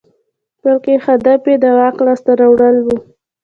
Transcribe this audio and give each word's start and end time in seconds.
بلکې 0.61 0.93
هدف 1.05 1.41
یې 1.49 1.55
د 1.63 1.65
واک 1.77 1.97
لاسته 2.05 2.31
راوړل 2.39 2.77
وو. 2.85 2.97